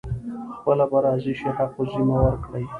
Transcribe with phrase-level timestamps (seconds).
[0.51, 2.63] پخپله به راضي شي حق الزحمه ورکړي.